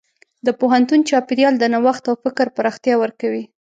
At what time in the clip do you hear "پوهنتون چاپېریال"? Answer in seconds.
0.59-1.55